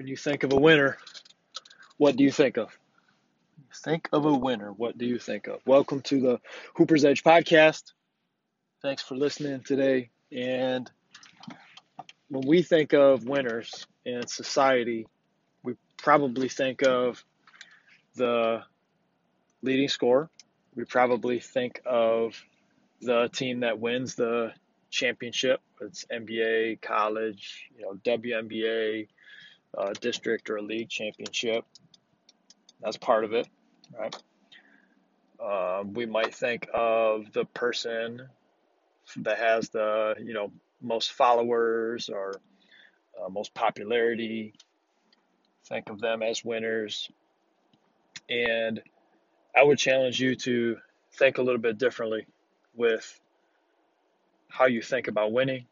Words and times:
When 0.00 0.06
you 0.06 0.16
think 0.16 0.44
of 0.44 0.54
a 0.54 0.56
winner, 0.56 0.96
what 1.98 2.16
do 2.16 2.24
you 2.24 2.32
think 2.32 2.56
of? 2.56 2.70
Think 3.84 4.08
of 4.14 4.24
a 4.24 4.32
winner. 4.32 4.72
What 4.72 4.96
do 4.96 5.04
you 5.04 5.18
think 5.18 5.46
of? 5.46 5.60
Welcome 5.66 6.00
to 6.04 6.18
the 6.18 6.40
Hooper's 6.74 7.04
Edge 7.04 7.22
podcast. 7.22 7.92
Thanks 8.80 9.02
for 9.02 9.14
listening 9.14 9.60
today. 9.60 10.08
And 10.32 10.90
when 12.30 12.46
we 12.46 12.62
think 12.62 12.94
of 12.94 13.24
winners 13.24 13.86
in 14.06 14.26
society, 14.26 15.06
we 15.62 15.74
probably 15.98 16.48
think 16.48 16.82
of 16.82 17.22
the 18.16 18.62
leading 19.60 19.88
scorer. 19.88 20.30
We 20.74 20.86
probably 20.86 21.40
think 21.40 21.82
of 21.84 22.42
the 23.02 23.28
team 23.28 23.60
that 23.60 23.78
wins 23.78 24.14
the 24.14 24.54
championship. 24.88 25.60
It's 25.82 26.06
NBA, 26.06 26.80
college, 26.80 27.68
you 27.76 27.82
know, 27.82 27.92
WNBA, 28.02 29.08
uh, 29.76 29.92
district 30.00 30.50
or 30.50 30.56
a 30.56 30.62
league 30.62 30.88
championship. 30.88 31.64
That's 32.80 32.96
part 32.96 33.24
of 33.24 33.32
it, 33.32 33.48
right? 33.98 34.16
Uh, 35.42 35.84
we 35.84 36.06
might 36.06 36.34
think 36.34 36.68
of 36.72 37.32
the 37.32 37.44
person 37.46 38.28
that 39.18 39.38
has 39.38 39.68
the 39.70 40.14
you 40.18 40.34
know 40.34 40.52
most 40.80 41.12
followers 41.12 42.08
or 42.08 42.34
uh, 43.20 43.28
most 43.28 43.54
popularity. 43.54 44.54
Think 45.66 45.88
of 45.88 46.00
them 46.00 46.22
as 46.22 46.44
winners, 46.44 47.10
and 48.28 48.82
I 49.56 49.62
would 49.62 49.78
challenge 49.78 50.20
you 50.20 50.36
to 50.36 50.78
think 51.14 51.38
a 51.38 51.42
little 51.42 51.60
bit 51.60 51.78
differently 51.78 52.26
with 52.74 53.20
how 54.48 54.66
you 54.66 54.82
think 54.82 55.08
about 55.08 55.32
winning 55.32 55.66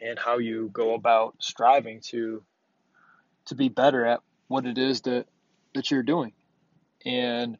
and 0.00 0.18
how 0.18 0.38
you 0.38 0.70
go 0.72 0.94
about 0.94 1.34
striving 1.38 2.00
to 2.00 2.42
to 3.50 3.54
be 3.54 3.68
better 3.68 4.06
at 4.06 4.20
what 4.48 4.64
it 4.64 4.78
is 4.78 5.02
that 5.02 5.26
that 5.74 5.90
you're 5.90 6.02
doing 6.02 6.32
and 7.04 7.58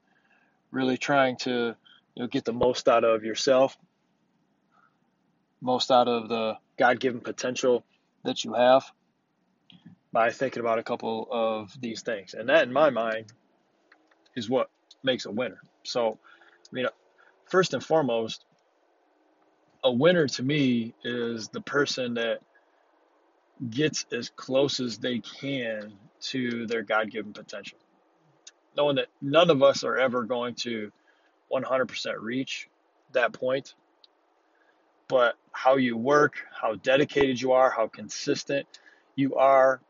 really 0.70 0.96
trying 0.96 1.36
to 1.36 1.74
you 2.14 2.22
know, 2.22 2.26
get 2.26 2.44
the 2.44 2.52
most 2.52 2.88
out 2.88 3.04
of 3.04 3.24
yourself 3.24 3.76
most 5.60 5.90
out 5.90 6.08
of 6.08 6.28
the 6.28 6.56
god-given 6.78 7.20
potential 7.20 7.84
that 8.24 8.44
you 8.44 8.54
have 8.54 8.84
by 10.12 10.30
thinking 10.30 10.60
about 10.60 10.78
a 10.78 10.82
couple 10.82 11.28
of 11.30 11.72
these 11.80 12.02
things. 12.02 12.34
And 12.34 12.48
that 12.48 12.64
in 12.64 12.72
my 12.72 12.90
mind 12.90 13.26
is 14.34 14.48
what 14.48 14.70
makes 15.04 15.26
a 15.26 15.30
winner. 15.30 15.60
So 15.84 16.18
i 16.70 16.74
mean 16.74 16.86
first 17.46 17.74
and 17.74 17.84
foremost 17.84 18.44
a 19.82 19.92
winner 19.92 20.28
to 20.28 20.42
me 20.42 20.94
is 21.04 21.48
the 21.48 21.60
person 21.60 22.14
that 22.14 22.40
gets 23.68 24.06
as 24.12 24.30
close 24.30 24.80
as 24.80 24.98
they 24.98 25.18
can 25.18 25.92
to 26.20 26.66
their 26.66 26.82
God 26.82 27.10
given 27.10 27.32
potential. 27.32 27.78
Knowing 28.76 28.96
that 28.96 29.08
none 29.20 29.50
of 29.50 29.62
us 29.62 29.84
are 29.84 29.98
ever 29.98 30.22
going 30.22 30.54
to 30.54 30.90
100% 31.52 32.14
reach 32.20 32.68
that 33.12 33.32
point, 33.32 33.74
but 35.08 35.34
how 35.52 35.76
you 35.76 35.96
work, 35.96 36.36
how 36.52 36.76
dedicated 36.76 37.40
you 37.40 37.52
are, 37.52 37.70
how 37.70 37.88
consistent 37.88 38.66
you 39.16 39.34
are, 39.34 39.80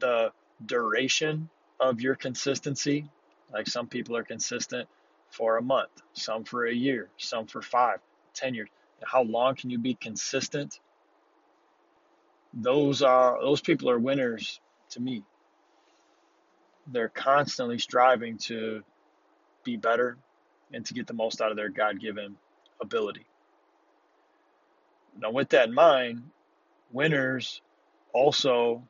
the 0.00 0.32
duration 0.64 1.50
of 1.78 2.00
your 2.00 2.14
consistency. 2.14 3.08
Like 3.52 3.68
some 3.68 3.86
people 3.86 4.16
are 4.16 4.24
consistent 4.24 4.88
for 5.30 5.58
a 5.58 5.62
month, 5.62 5.90
some 6.14 6.44
for 6.44 6.66
a 6.66 6.72
year, 6.72 7.10
some 7.18 7.46
for 7.46 7.60
five, 7.60 7.98
ten 8.32 8.54
years 8.54 8.68
how 9.04 9.22
long 9.22 9.54
can 9.54 9.70
you 9.70 9.78
be 9.78 9.94
consistent? 9.94 10.80
Those 12.54 13.02
are 13.02 13.38
those 13.42 13.60
people 13.60 13.90
are 13.90 13.98
winners 13.98 14.60
to 14.90 15.00
me. 15.00 15.24
They're 16.86 17.08
constantly 17.08 17.78
striving 17.78 18.38
to 18.38 18.82
be 19.64 19.76
better 19.76 20.18
and 20.72 20.84
to 20.86 20.94
get 20.94 21.06
the 21.06 21.14
most 21.14 21.40
out 21.40 21.50
of 21.50 21.56
their 21.56 21.68
God-given 21.68 22.36
ability. 22.80 23.26
Now 25.18 25.30
with 25.30 25.50
that 25.50 25.68
in 25.68 25.74
mind, 25.74 26.22
winners 26.92 27.60
also 28.12 28.86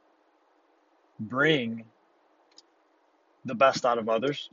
bring 1.20 1.84
the 3.44 3.54
best 3.54 3.84
out 3.86 3.98
of 3.98 4.08
others. 4.08 4.50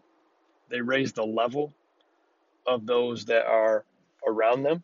They 0.69 0.81
raise 0.81 1.13
the 1.13 1.25
level 1.25 1.73
of 2.67 2.85
those 2.85 3.25
that 3.25 3.45
are 3.45 3.83
around 4.25 4.63
them 4.63 4.83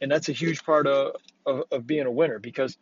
and 0.00 0.10
that's 0.10 0.28
a 0.28 0.32
huge 0.32 0.62
part 0.64 0.86
of, 0.86 1.16
of, 1.46 1.62
of 1.70 1.86
being 1.86 2.06
a 2.06 2.10
winner 2.10 2.38
because 2.38 2.76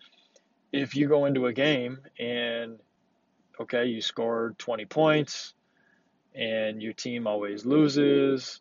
if 0.72 0.96
you 0.96 1.08
go 1.08 1.26
into 1.26 1.46
a 1.46 1.52
game 1.52 1.98
and 2.18 2.78
okay 3.60 3.86
you 3.86 4.00
scored 4.00 4.58
20 4.58 4.84
points 4.86 5.54
and 6.34 6.82
your 6.82 6.92
team 6.92 7.26
always 7.26 7.64
loses 7.64 8.60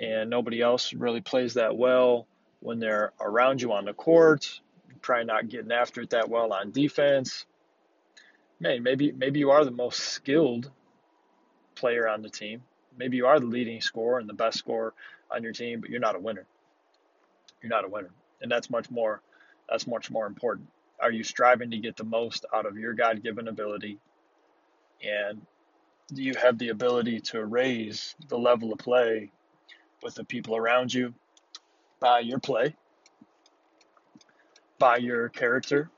and 0.00 0.30
nobody 0.30 0.60
else 0.62 0.92
really 0.92 1.20
plays 1.20 1.54
that 1.54 1.76
well 1.76 2.26
when 2.60 2.78
they're 2.78 3.12
around 3.20 3.60
you 3.60 3.72
on 3.72 3.84
the 3.84 3.92
court 3.92 4.60
probably 5.02 5.24
not 5.24 5.48
getting 5.48 5.72
after 5.72 6.02
it 6.02 6.10
that 6.10 6.28
well 6.28 6.52
on 6.52 6.70
defense 6.70 7.46
man 8.60 8.82
maybe 8.82 9.12
maybe 9.12 9.38
you 9.38 9.50
are 9.50 9.64
the 9.64 9.70
most 9.70 9.98
skilled 9.98 10.70
player 11.74 12.08
on 12.08 12.22
the 12.22 12.28
team 12.28 12.62
maybe 12.96 13.16
you 13.16 13.26
are 13.26 13.40
the 13.40 13.46
leading 13.46 13.80
scorer 13.80 14.18
and 14.18 14.28
the 14.28 14.34
best 14.34 14.58
scorer 14.58 14.92
on 15.30 15.42
your 15.42 15.52
team 15.52 15.80
but 15.80 15.90
you're 15.90 16.00
not 16.00 16.16
a 16.16 16.18
winner 16.20 16.46
you're 17.62 17.70
not 17.70 17.84
a 17.84 17.88
winner. 17.88 18.10
And 18.40 18.50
that's 18.50 18.70
much 18.70 18.90
more 18.90 19.20
that's 19.70 19.86
much 19.86 20.10
more 20.10 20.26
important. 20.26 20.68
Are 21.00 21.12
you 21.12 21.22
striving 21.22 21.70
to 21.70 21.78
get 21.78 21.96
the 21.96 22.04
most 22.04 22.44
out 22.52 22.66
of 22.66 22.76
your 22.76 22.92
God 22.92 23.22
given 23.22 23.48
ability? 23.48 23.98
And 25.02 25.40
do 26.12 26.22
you 26.22 26.34
have 26.34 26.58
the 26.58 26.68
ability 26.70 27.20
to 27.20 27.44
raise 27.44 28.16
the 28.28 28.36
level 28.36 28.72
of 28.72 28.78
play 28.78 29.30
with 30.02 30.14
the 30.16 30.24
people 30.24 30.56
around 30.56 30.92
you 30.92 31.14
by 32.00 32.18
your 32.20 32.40
play, 32.40 32.74
by 34.78 34.96
your 34.96 35.28
character, 35.28 35.88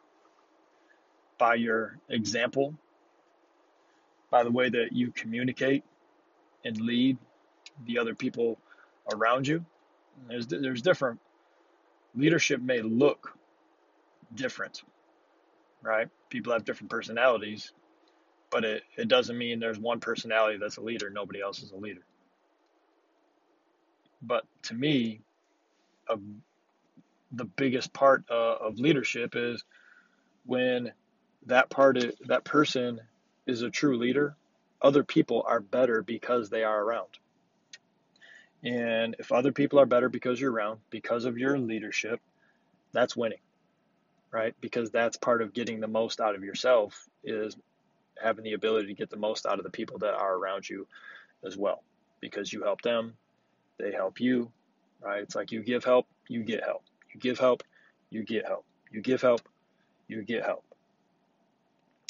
by 1.38 1.54
your 1.54 1.98
example, 2.08 2.74
by 4.30 4.44
the 4.44 4.50
way 4.50 4.68
that 4.68 4.92
you 4.92 5.10
communicate 5.12 5.82
and 6.64 6.78
lead 6.80 7.16
the 7.86 7.98
other 7.98 8.14
people 8.14 8.58
around 9.12 9.48
you? 9.48 9.64
There's 10.28 10.46
there's 10.46 10.82
different 10.82 11.20
leadership 12.14 12.60
may 12.60 12.82
look 12.82 13.36
different, 14.34 14.82
right? 15.82 16.08
People 16.30 16.52
have 16.52 16.64
different 16.64 16.90
personalities, 16.90 17.72
but 18.50 18.64
it, 18.64 18.82
it 18.96 19.08
doesn't 19.08 19.36
mean 19.36 19.60
there's 19.60 19.78
one 19.78 20.00
personality 20.00 20.58
that's 20.58 20.76
a 20.76 20.82
leader, 20.82 21.10
nobody 21.10 21.40
else 21.40 21.62
is 21.62 21.72
a 21.72 21.76
leader. 21.76 22.02
But 24.22 24.44
to 24.64 24.74
me, 24.74 25.20
a, 26.08 26.16
the 27.32 27.44
biggest 27.44 27.92
part 27.92 28.24
uh, 28.30 28.56
of 28.60 28.78
leadership 28.78 29.34
is 29.34 29.64
when 30.44 30.92
that 31.46 31.70
part 31.70 31.96
of, 31.96 32.12
that 32.26 32.44
person 32.44 33.00
is 33.46 33.62
a 33.62 33.70
true 33.70 33.98
leader, 33.98 34.36
other 34.80 35.02
people 35.02 35.44
are 35.46 35.60
better 35.60 36.02
because 36.02 36.50
they 36.50 36.64
are 36.64 36.82
around. 36.82 37.08
And 38.64 39.16
if 39.18 39.32
other 39.32 39.52
people 39.52 39.80
are 39.80 39.86
better 39.86 40.08
because 40.08 40.40
you're 40.40 40.52
around, 40.52 40.80
because 40.90 41.24
of 41.24 41.38
your 41.38 41.58
leadership, 41.58 42.20
that's 42.92 43.16
winning, 43.16 43.40
right? 44.32 44.54
Because 44.60 44.90
that's 44.90 45.16
part 45.16 45.42
of 45.42 45.52
getting 45.52 45.80
the 45.80 45.86
most 45.86 46.20
out 46.20 46.34
of 46.34 46.42
yourself 46.42 47.08
is 47.22 47.56
having 48.20 48.44
the 48.44 48.54
ability 48.54 48.88
to 48.88 48.94
get 48.94 49.10
the 49.10 49.16
most 49.16 49.46
out 49.46 49.58
of 49.58 49.64
the 49.64 49.70
people 49.70 49.98
that 49.98 50.14
are 50.14 50.34
around 50.34 50.68
you 50.68 50.86
as 51.44 51.56
well. 51.56 51.82
Because 52.20 52.52
you 52.52 52.62
help 52.62 52.82
them, 52.82 53.14
they 53.78 53.92
help 53.92 54.20
you, 54.20 54.50
right? 55.00 55.22
It's 55.22 55.34
like 55.34 55.52
you 55.52 55.62
give 55.62 55.84
help, 55.84 56.06
you 56.28 56.42
get 56.42 56.64
help. 56.64 56.84
You 57.12 57.20
give 57.20 57.38
help, 57.38 57.62
you 58.10 58.24
get 58.24 58.46
help. 58.46 58.64
You 58.90 59.02
give 59.02 59.20
help, 59.20 59.42
you 60.08 60.22
get 60.22 60.44
help. 60.44 60.64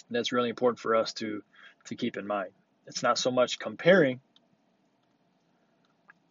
And 0.09 0.17
that's 0.17 0.33
really 0.33 0.51
important 0.51 0.79
for 0.79 0.95
us 0.95 1.13
to 1.15 1.43
to 1.87 1.97
keep 1.97 2.17
in 2.17 2.27
mind. 2.27 2.51
It's 2.87 3.03
not 3.03 3.19
so 3.19 3.31
much 3.31 3.59
comparing 3.59 4.21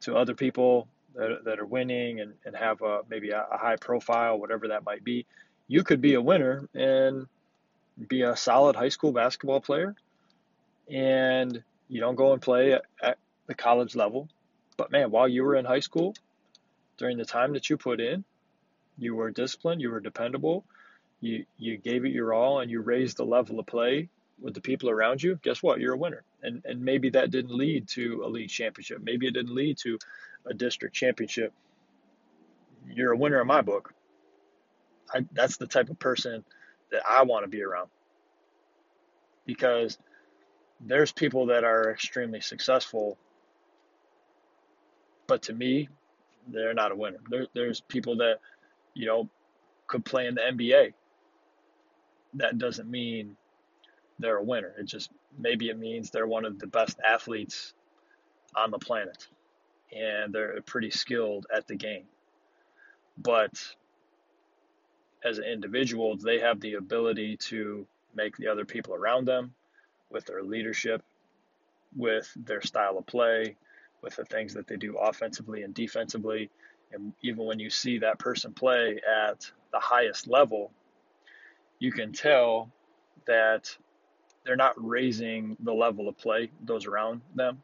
to 0.02 0.16
other 0.16 0.34
people 0.34 0.88
that, 1.16 1.44
that 1.46 1.60
are 1.60 1.66
winning 1.66 2.22
and, 2.22 2.34
and 2.46 2.56
have 2.56 2.82
a, 2.82 3.02
maybe 3.10 3.32
a, 3.32 3.46
a 3.52 3.58
high 3.58 3.76
profile, 3.76 4.38
whatever 4.38 4.70
that 4.70 4.86
might 4.86 5.04
be. 5.04 5.26
You 5.72 5.86
could 5.86 6.02
be 6.02 6.16
a 6.16 6.22
winner 6.22 6.68
and 6.76 7.28
be 8.10 8.24
a 8.24 8.36
solid 8.36 8.76
high 8.76 8.90
school 8.90 9.14
basketball 9.14 9.62
player 9.62 9.96
and 10.90 11.64
you 11.88 12.02
don't 12.02 12.16
go 12.16 12.34
and 12.34 12.42
play 12.42 12.74
at, 12.74 12.84
at 13.02 13.18
the 13.48 13.56
college 13.56 13.96
level. 13.96 14.28
But 14.76 14.92
man, 14.92 15.12
while 15.12 15.30
you 15.30 15.46
were 15.46 15.56
in 15.56 15.64
high 15.64 15.80
school, 15.80 16.14
during 16.98 17.18
the 17.18 17.24
time 17.24 17.54
that 17.54 17.70
you 17.70 17.78
put 17.78 18.02
in, 18.02 18.26
you 18.98 19.16
were 19.16 19.32
disciplined, 19.32 19.80
you 19.80 19.92
were 19.92 20.02
dependable, 20.02 20.66
you 21.22 21.46
you 21.58 21.78
gave 21.78 22.04
it 22.04 22.12
your 22.12 22.34
all 22.34 22.60
and 22.60 22.70
you 22.70 22.82
raised 22.82 23.16
the 23.16 23.24
level 23.24 23.58
of 23.58 23.66
play 23.66 24.10
with 24.42 24.54
the 24.54 24.60
people 24.60 24.90
around 24.90 25.24
you, 25.24 25.40
guess 25.42 25.64
what? 25.64 25.80
You're 25.80 25.94
a 25.94 25.98
winner. 25.98 26.24
And 26.44 26.62
and 26.66 26.84
maybe 26.84 27.12
that 27.12 27.32
didn't 27.32 27.56
lead 27.56 27.88
to 27.96 28.24
a 28.26 28.28
league 28.28 28.50
championship. 28.50 29.00
Maybe 29.02 29.26
it 29.26 29.36
didn't 29.36 29.56
lead 29.56 29.78
to 29.84 30.00
a 30.46 30.54
district 30.54 30.96
championship. 30.96 31.54
You're 32.94 33.14
a 33.14 33.18
winner 33.18 33.40
in 33.40 33.48
my 33.48 33.62
book. 33.62 33.94
I, 35.14 35.26
that's 35.34 35.58
the 35.58 35.68
type 35.68 35.90
of 35.90 36.00
person 36.00 36.44
that 36.92 37.04
I 37.10 37.24
want 37.24 37.44
to 37.46 37.50
be 37.50 37.64
around. 37.64 37.90
because 39.46 39.98
there's 40.82 41.12
people 41.12 41.48
that 41.48 41.64
are 41.64 41.92
extremely 41.92 42.42
successful, 42.42 43.18
but 45.28 45.44
to 45.44 45.54
me, 45.54 45.90
they're 46.48 46.74
not 46.74 46.92
a 46.92 46.96
winner. 46.96 47.20
There, 47.30 47.48
there's 47.54 47.82
people 47.82 48.18
that, 48.18 48.40
you 48.94 49.08
know, 49.08 49.30
could 49.88 50.06
play 50.06 50.28
in 50.28 50.36
the 50.36 50.42
NBA. 50.42 50.94
That 52.36 52.58
doesn't 52.58 52.90
mean 52.90 53.38
they're 54.20 54.38
a 54.38 54.44
winner. 54.44 54.74
It 54.80 54.86
just 54.86 55.12
maybe 55.38 55.70
it 55.70 55.80
means 55.80 56.12
they're 56.12 56.28
one 56.28 56.46
of 56.46 56.60
the 56.60 56.68
best 56.68 57.00
athletes 57.06 57.74
on 58.56 58.72
the 58.72 58.80
planet 58.80 59.28
and 59.94 60.34
they're 60.34 60.62
pretty 60.64 60.92
skilled 60.92 61.48
at 61.56 61.68
the 61.68 61.76
game. 61.76 62.06
But 63.18 63.54
as 65.24 65.38
an 65.38 65.46
individual, 65.46 66.18
they 66.18 66.40
have 66.40 66.60
the 66.60 66.74
ability 66.76 67.38
to 67.38 67.86
make 68.16 68.36
the 68.38 68.48
other 68.48 68.66
people 68.66 68.94
around 68.94 69.26
them 69.26 69.54
with 70.10 70.26
their 70.26 70.44
leadership, 70.44 71.04
with 71.96 72.32
their 72.36 72.62
style 72.62 72.98
of 72.98 73.06
play, 73.06 73.56
with 74.02 74.16
the 74.16 74.26
things 74.26 74.54
that 74.54 74.68
they 74.68 74.78
do 74.78 74.98
offensively 74.98 75.64
and 75.64 75.74
defensively. 75.74 76.50
And 76.92 77.14
even 77.22 77.46
when 77.46 77.60
you 77.60 77.70
see 77.70 78.00
that 78.00 78.20
person 78.20 78.54
play 78.54 79.00
at 79.08 79.50
the 79.72 79.80
highest 79.80 80.28
level, 80.28 80.72
you 81.80 81.92
can 81.92 82.12
tell 82.12 82.72
that 83.26 83.76
they're 84.44 84.56
not 84.56 84.74
raising 84.78 85.56
the 85.62 85.74
level 85.74 86.10
of 86.10 86.18
play 86.18 86.52
those 86.64 86.88
around 86.88 87.22
them. 87.36 87.62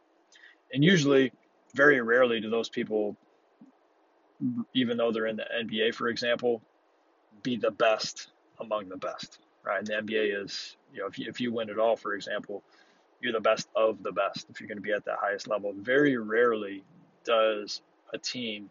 And 0.73 0.83
usually, 0.83 1.31
very 1.73 2.01
rarely 2.01 2.39
do 2.39 2.49
those 2.49 2.69
people, 2.69 3.15
even 4.73 4.97
though 4.97 5.11
they're 5.11 5.27
in 5.27 5.37
the 5.37 5.45
NBA, 5.63 5.95
for 5.95 6.07
example, 6.07 6.61
be 7.43 7.55
the 7.57 7.71
best 7.71 8.27
among 8.59 8.89
the 8.89 8.97
best, 8.97 9.39
right? 9.63 9.79
And 9.79 9.87
the 9.87 9.93
NBA 9.93 10.43
is, 10.43 10.77
you 10.93 11.01
know, 11.01 11.07
if 11.07 11.19
you, 11.19 11.25
if 11.29 11.39
you 11.39 11.53
win 11.53 11.69
it 11.69 11.79
all, 11.79 11.95
for 11.95 12.13
example, 12.13 12.63
you're 13.21 13.33
the 13.33 13.39
best 13.39 13.67
of 13.75 14.03
the 14.03 14.11
best 14.11 14.47
if 14.49 14.59
you're 14.59 14.67
going 14.67 14.77
to 14.77 14.81
be 14.81 14.91
at 14.91 15.05
that 15.05 15.17
highest 15.19 15.47
level. 15.47 15.73
Very 15.75 16.17
rarely 16.17 16.83
does 17.23 17.81
a 18.13 18.17
team 18.17 18.69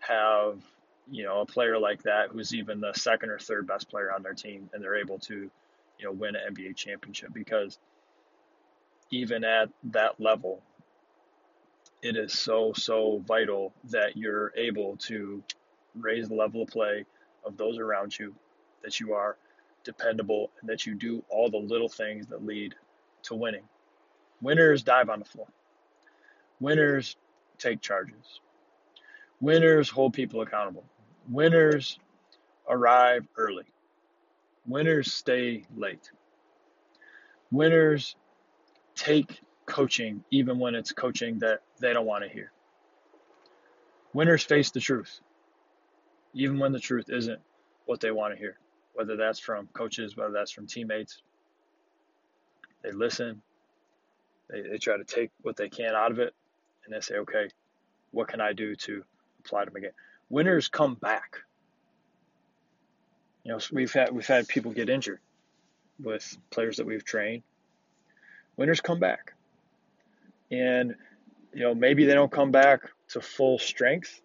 have, 0.00 0.60
you 1.10 1.24
know, 1.24 1.40
a 1.40 1.46
player 1.46 1.78
like 1.78 2.02
that 2.02 2.28
who's 2.30 2.54
even 2.54 2.80
the 2.80 2.92
second 2.94 3.30
or 3.30 3.38
third 3.38 3.66
best 3.66 3.88
player 3.88 4.12
on 4.12 4.22
their 4.22 4.34
team 4.34 4.68
and 4.72 4.82
they're 4.82 4.96
able 4.96 5.18
to, 5.18 5.50
you 5.98 6.04
know, 6.04 6.12
win 6.12 6.36
an 6.36 6.54
NBA 6.54 6.76
championship 6.76 7.30
because 7.32 7.78
even 9.10 9.44
at 9.44 9.68
that 9.84 10.20
level, 10.20 10.62
it 12.02 12.16
is 12.16 12.32
so, 12.32 12.72
so 12.74 13.22
vital 13.26 13.72
that 13.84 14.16
you're 14.16 14.52
able 14.56 14.96
to 14.98 15.42
raise 15.94 16.28
the 16.28 16.34
level 16.34 16.62
of 16.62 16.68
play 16.68 17.06
of 17.44 17.56
those 17.56 17.78
around 17.78 18.18
you, 18.18 18.34
that 18.82 19.00
you 19.00 19.12
are 19.14 19.36
dependable, 19.84 20.50
and 20.60 20.68
that 20.68 20.86
you 20.86 20.94
do 20.94 21.22
all 21.28 21.50
the 21.50 21.58
little 21.58 21.88
things 21.88 22.26
that 22.28 22.44
lead 22.44 22.74
to 23.24 23.34
winning. 23.34 23.64
Winners 24.40 24.82
dive 24.82 25.08
on 25.10 25.18
the 25.18 25.24
floor. 25.24 25.46
Winners 26.60 27.16
take 27.58 27.80
charges. 27.80 28.40
Winners 29.40 29.90
hold 29.90 30.14
people 30.14 30.42
accountable. 30.42 30.84
Winners 31.28 31.98
arrive 32.68 33.26
early. 33.36 33.64
Winners 34.66 35.12
stay 35.12 35.64
late. 35.76 36.10
Winners 37.50 38.16
take 38.94 39.40
coaching 39.66 40.24
even 40.30 40.58
when 40.58 40.74
it's 40.74 40.92
coaching 40.92 41.38
that 41.40 41.60
they 41.80 41.92
don't 41.92 42.06
want 42.06 42.24
to 42.24 42.30
hear. 42.30 42.52
Winners 44.12 44.42
face 44.42 44.70
the 44.70 44.80
truth, 44.80 45.20
even 46.34 46.58
when 46.58 46.72
the 46.72 46.80
truth 46.80 47.06
isn't 47.08 47.40
what 47.86 48.00
they 48.00 48.10
want 48.10 48.34
to 48.34 48.38
hear, 48.38 48.58
whether 48.94 49.16
that's 49.16 49.38
from 49.38 49.68
coaches, 49.72 50.16
whether 50.16 50.32
that's 50.32 50.50
from 50.50 50.66
teammates. 50.66 51.22
They 52.82 52.92
listen, 52.92 53.40
they, 54.50 54.62
they 54.62 54.78
try 54.78 54.96
to 54.96 55.04
take 55.04 55.30
what 55.42 55.56
they 55.56 55.68
can 55.68 55.94
out 55.94 56.10
of 56.10 56.18
it, 56.18 56.34
and 56.84 56.94
they 56.94 57.00
say, 57.00 57.16
okay, 57.16 57.48
what 58.10 58.28
can 58.28 58.40
I 58.40 58.52
do 58.52 58.76
to 58.76 59.04
apply 59.40 59.64
them 59.64 59.76
again? 59.76 59.92
Winners 60.28 60.68
come 60.68 60.94
back. 60.94 61.38
You 63.44 63.52
know, 63.52 63.58
we've 63.72 63.92
had 63.92 64.12
we've 64.12 64.26
had 64.26 64.48
people 64.48 64.72
get 64.72 64.88
injured 64.88 65.20
with 66.02 66.36
players 66.50 66.78
that 66.78 66.86
we've 66.86 67.04
trained. 67.04 67.42
Winners 68.56 68.80
come 68.80 69.00
back. 69.00 69.34
And, 70.50 70.94
you 71.52 71.62
know, 71.62 71.74
maybe 71.74 72.04
they 72.04 72.14
don't 72.14 72.30
come 72.30 72.50
back 72.50 72.82
to 73.08 73.20
full 73.20 73.58
strength, 73.58 74.20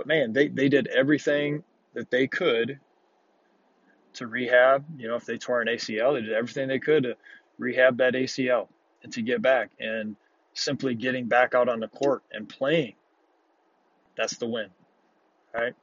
but 0.00 0.06
man, 0.06 0.32
they, 0.32 0.48
they 0.48 0.70
did 0.70 0.86
everything 0.86 1.62
that 1.92 2.10
they 2.10 2.26
could 2.26 2.80
to 4.14 4.26
rehab. 4.26 4.82
You 4.96 5.08
know, 5.08 5.16
if 5.16 5.26
they 5.26 5.36
tore 5.36 5.60
an 5.60 5.68
ACL, 5.68 6.14
they 6.14 6.22
did 6.22 6.32
everything 6.32 6.68
they 6.68 6.78
could 6.78 7.02
to 7.02 7.16
rehab 7.58 7.98
that 7.98 8.14
ACL 8.14 8.68
and 9.02 9.12
to 9.12 9.20
get 9.20 9.42
back. 9.42 9.72
And 9.78 10.16
simply 10.54 10.94
getting 10.94 11.26
back 11.26 11.54
out 11.54 11.68
on 11.68 11.80
the 11.80 11.88
court 11.88 12.22
and 12.32 12.48
playing, 12.48 12.94
that's 14.16 14.38
the 14.38 14.46
win, 14.46 14.68
right? 15.52 15.74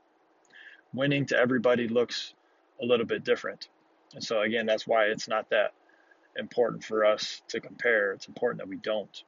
Winning 0.95 1.27
to 1.27 1.37
everybody 1.37 1.87
looks 1.87 2.33
a 2.81 2.85
little 2.85 3.05
bit 3.05 3.23
different. 3.23 3.69
And 4.15 4.23
so, 4.23 4.41
again, 4.41 4.65
that's 4.65 4.87
why 4.87 5.05
it's 5.05 5.27
not 5.27 5.51
that 5.51 5.73
important 6.39 6.83
for 6.83 7.05
us 7.05 7.43
to 7.49 7.59
compare. 7.59 8.13
It's 8.13 8.27
important 8.27 8.61
that 8.61 8.67
we 8.67 8.77
don't 8.77 9.23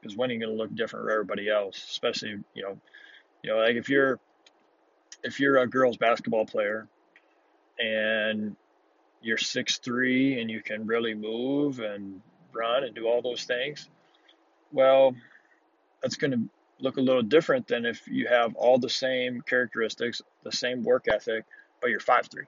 because 0.00 0.16
winning 0.16 0.38
going 0.38 0.56
to 0.56 0.56
look 0.56 0.72
different 0.76 1.06
for 1.06 1.10
everybody 1.10 1.50
else, 1.50 1.84
especially 1.90 2.36
you 2.54 2.62
know, 2.62 2.78
you 3.46 3.52
know, 3.52 3.58
like 3.58 3.76
if 3.76 3.88
you're 3.88 4.18
if 5.22 5.38
you're 5.38 5.58
a 5.58 5.68
girls 5.68 5.96
basketball 5.96 6.44
player 6.44 6.88
and 7.78 8.56
you're 9.22 9.38
six 9.38 9.78
three 9.78 10.40
and 10.40 10.50
you 10.50 10.60
can 10.60 10.84
really 10.84 11.14
move 11.14 11.78
and 11.78 12.20
run 12.52 12.82
and 12.82 12.94
do 12.94 13.06
all 13.06 13.22
those 13.22 13.44
things, 13.44 13.88
well, 14.72 15.14
that's 16.02 16.16
going 16.16 16.32
to 16.32 16.40
look 16.80 16.96
a 16.96 17.00
little 17.00 17.22
different 17.22 17.68
than 17.68 17.86
if 17.86 18.08
you 18.08 18.26
have 18.26 18.56
all 18.56 18.78
the 18.78 18.90
same 18.90 19.40
characteristics, 19.42 20.22
the 20.42 20.50
same 20.50 20.82
work 20.82 21.06
ethic, 21.08 21.44
but 21.80 21.90
you're 21.90 22.00
five 22.00 22.26
three. 22.26 22.46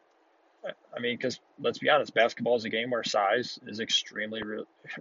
I 0.67 0.99
mean, 0.99 1.17
because 1.17 1.39
let's 1.61 1.79
be 1.79 1.89
honest, 1.91 2.12
basketball 2.12 2.56
is 2.56 2.65
a 2.65 2.71
game 2.71 2.91
where 2.91 3.05
size 3.05 3.61
is 3.69 3.79
extremely, 3.79 4.43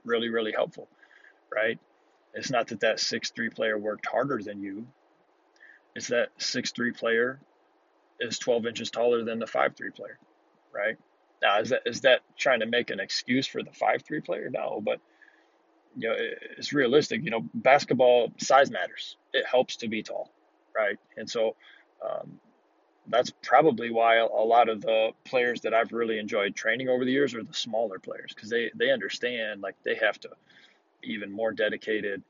really, 0.05 0.29
really 0.29 0.51
helpful, 0.51 0.87
right? 1.51 1.79
It's 2.35 2.51
not 2.51 2.67
that 2.67 2.81
that 2.81 2.99
six 2.99 3.31
three 3.31 3.49
player 3.49 3.79
worked 3.79 4.05
harder 4.05 4.39
than 4.43 4.61
you. 4.61 4.85
It's 5.97 6.09
that 6.09 6.29
six 6.37 6.71
three 6.71 6.91
player 6.91 7.39
is 8.19 8.37
12 8.37 8.67
inches 8.67 8.91
taller 8.91 9.23
than 9.23 9.39
the 9.39 9.47
five 9.47 9.75
three 9.75 9.89
player, 9.89 10.19
right? 10.71 10.95
Now, 11.41 11.59
is 11.59 11.69
that 11.69 11.81
is 11.87 12.01
that 12.01 12.21
trying 12.37 12.59
to 12.59 12.67
make 12.67 12.91
an 12.91 12.99
excuse 12.99 13.47
for 13.47 13.63
the 13.63 13.71
five 13.71 14.03
three 14.03 14.21
player? 14.21 14.47
No, 14.51 14.79
but 14.79 14.99
you 15.95 16.07
know, 16.07 16.15
it's 16.55 16.71
realistic. 16.71 17.23
You 17.23 17.31
know, 17.31 17.49
basketball 17.51 18.31
size 18.37 18.69
matters. 18.69 19.17
It 19.33 19.47
helps 19.47 19.77
to 19.77 19.87
be 19.87 20.03
tall, 20.03 20.31
right? 20.75 20.99
And 21.17 21.27
so 21.27 21.55
um, 22.07 22.39
that's 23.07 23.31
probably 23.41 23.89
why 23.89 24.17
a 24.17 24.25
lot 24.27 24.69
of 24.69 24.81
the 24.81 25.13
players 25.25 25.61
that 25.61 25.73
I've 25.73 25.93
really 25.93 26.19
enjoyed 26.19 26.55
training 26.55 26.89
over 26.89 27.05
the 27.05 27.11
years 27.11 27.33
are 27.33 27.43
the 27.43 27.55
smaller 27.55 27.97
players 27.97 28.35
because 28.35 28.51
they 28.51 28.69
they 28.75 28.91
understand 28.91 29.61
like 29.61 29.75
they 29.83 29.95
have 29.95 30.19
to 30.19 30.29
be 31.01 31.13
even 31.13 31.31
more 31.31 31.51
dedicated 31.51 32.21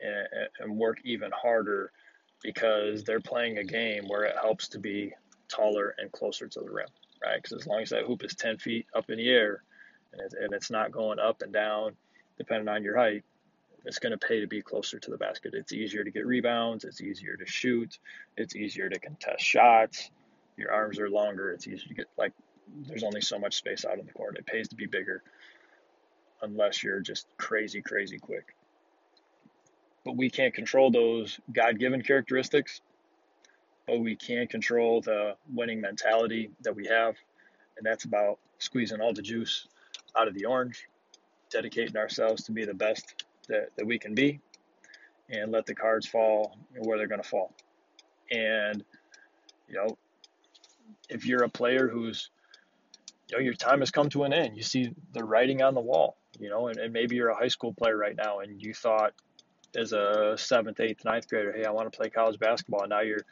and, 0.00 0.26
and 0.58 0.76
work 0.76 0.98
even 1.04 1.30
harder 1.30 1.92
because 2.42 3.04
they're 3.04 3.20
playing 3.20 3.58
a 3.58 3.64
game 3.64 4.04
where 4.08 4.24
it 4.24 4.36
helps 4.40 4.68
to 4.68 4.78
be 4.78 5.12
taller 5.48 5.94
and 5.98 6.10
closer 6.12 6.48
to 6.48 6.60
the 6.60 6.70
rim, 6.70 6.88
right? 7.22 7.42
Because 7.42 7.60
as 7.60 7.66
long 7.66 7.82
as 7.82 7.90
that 7.90 8.04
hoop 8.04 8.24
is 8.24 8.34
10 8.34 8.58
feet 8.58 8.86
up 8.94 9.10
in 9.10 9.18
the 9.18 9.28
air 9.28 9.62
and, 10.12 10.20
it, 10.20 10.34
and 10.40 10.52
it's 10.52 10.70
not 10.70 10.92
going 10.92 11.18
up 11.18 11.42
and 11.42 11.52
down 11.52 11.92
depending 12.38 12.68
on 12.68 12.82
your 12.82 12.96
height, 12.96 13.24
it's 13.84 13.98
going 13.98 14.12
to 14.12 14.18
pay 14.18 14.40
to 14.40 14.46
be 14.46 14.62
closer 14.62 14.98
to 14.98 15.10
the 15.10 15.16
basket. 15.18 15.54
It's 15.54 15.72
easier 15.72 16.04
to 16.04 16.10
get 16.10 16.26
rebounds, 16.26 16.84
it's 16.84 17.00
easier 17.00 17.36
to 17.36 17.46
shoot, 17.46 17.98
it's 18.36 18.54
easier 18.54 18.88
to 18.88 18.98
contest 18.98 19.44
shots. 19.44 20.10
Your 20.56 20.72
arms 20.72 20.98
are 20.98 21.10
longer, 21.10 21.52
it's 21.52 21.66
easier 21.66 21.88
to 21.88 21.94
get 21.94 22.06
like 22.16 22.32
there's 22.86 23.02
only 23.02 23.20
so 23.20 23.38
much 23.38 23.56
space 23.56 23.84
out 23.84 23.98
on 23.98 24.06
the 24.06 24.12
court. 24.12 24.38
It 24.38 24.46
pays 24.46 24.68
to 24.68 24.76
be 24.76 24.86
bigger 24.86 25.22
unless 26.42 26.82
you're 26.82 27.00
just 27.00 27.26
crazy, 27.36 27.82
crazy 27.82 28.18
quick. 28.18 28.54
But 30.04 30.16
we 30.16 30.30
can't 30.30 30.52
control 30.52 30.90
those 30.90 31.38
God 31.52 31.78
given 31.78 32.02
characteristics, 32.02 32.80
but 33.86 34.00
we 34.00 34.16
can 34.16 34.46
control 34.46 35.00
the 35.00 35.36
winning 35.52 35.80
mentality 35.80 36.50
that 36.62 36.74
we 36.74 36.86
have. 36.86 37.14
And 37.76 37.86
that's 37.86 38.04
about 38.04 38.38
squeezing 38.58 39.00
all 39.00 39.12
the 39.12 39.22
juice 39.22 39.66
out 40.16 40.28
of 40.28 40.34
the 40.34 40.44
orange, 40.44 40.86
dedicating 41.50 41.96
ourselves 41.96 42.44
to 42.44 42.52
be 42.52 42.64
the 42.64 42.74
best 42.74 43.24
that, 43.48 43.68
that 43.76 43.86
we 43.86 43.98
can 43.98 44.14
be, 44.14 44.40
and 45.30 45.52
let 45.52 45.66
the 45.66 45.74
cards 45.74 46.06
fall 46.06 46.56
where 46.78 46.98
they're 46.98 47.06
going 47.06 47.22
to 47.22 47.28
fall. 47.28 47.52
And, 48.30 48.84
you 49.68 49.74
know, 49.74 49.96
if 51.08 51.26
you're 51.26 51.44
a 51.44 51.48
player 51.48 51.88
who's, 51.88 52.30
you 53.30 53.36
know, 53.36 53.42
your 53.42 53.54
time 53.54 53.80
has 53.80 53.90
come 53.90 54.08
to 54.10 54.24
an 54.24 54.32
end, 54.32 54.56
you 54.56 54.62
see 54.62 54.92
the 55.12 55.24
writing 55.24 55.62
on 55.62 55.74
the 55.74 55.80
wall 55.80 56.16
you 56.38 56.48
know, 56.48 56.68
and, 56.68 56.78
and 56.78 56.92
maybe 56.92 57.16
you're 57.16 57.28
a 57.28 57.36
high 57.36 57.48
school 57.48 57.72
player 57.72 57.96
right 57.96 58.16
now 58.16 58.40
and 58.40 58.60
you 58.60 58.74
thought 58.74 59.12
as 59.76 59.92
a 59.92 60.34
seventh, 60.36 60.80
eighth, 60.80 61.04
ninth 61.04 61.28
grader, 61.28 61.52
hey, 61.52 61.64
I 61.64 61.70
want 61.70 61.90
to 61.90 61.96
play 61.96 62.10
college 62.10 62.38
basketball. 62.38 62.82
And 62.82 62.90
now 62.90 63.00
you're, 63.00 63.24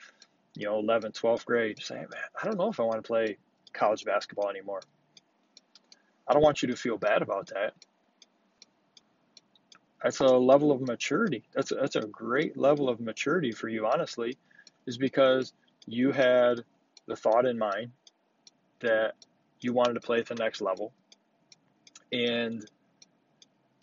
you 0.54 0.66
know, 0.66 0.82
11th, 0.82 1.20
12th 1.20 1.44
grade 1.44 1.78
saying, 1.82 2.06
man, 2.11 2.23
I 2.40 2.47
don't 2.47 2.59
know 2.59 2.68
if 2.68 2.80
I 2.80 2.85
want 2.85 3.02
to 3.02 3.06
play 3.06 3.37
college 3.73 4.04
basketball 4.04 4.49
anymore. 4.49 4.80
I 6.26 6.32
don't 6.32 6.42
want 6.42 6.62
you 6.62 6.68
to 6.68 6.76
feel 6.76 6.97
bad 6.97 7.23
about 7.23 7.49
that. 7.49 7.75
That's 10.02 10.20
a 10.20 10.26
level 10.26 10.73
of 10.73 10.80
maturity. 10.80 11.44
That's 11.52 11.73
a, 11.73 11.75
that's 11.75 11.97
a 11.97 12.02
great 12.02 12.56
level 12.56 12.88
of 12.88 13.00
maturity 13.00 13.52
for 13.52 13.68
you, 13.68 13.87
honestly, 13.87 14.38
is 14.87 14.97
because 14.97 15.52
you 15.87 16.11
had 16.11 16.62
the 17.06 17.16
thought 17.16 17.47
in 17.47 17.59
mind 17.59 17.90
that 18.80 19.14
you 19.61 19.73
wanted 19.73 19.94
to 19.94 20.00
play 20.00 20.18
at 20.18 20.26
the 20.26 20.35
next 20.37 20.62
level. 20.62 20.92
And 22.12 22.64